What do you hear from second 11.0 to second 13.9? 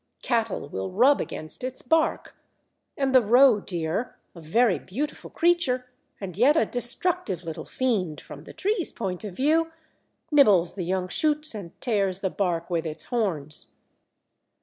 shoots and tears the bark with its horns.